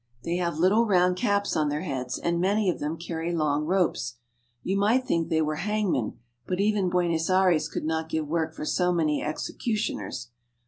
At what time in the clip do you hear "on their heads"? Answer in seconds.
1.55-2.17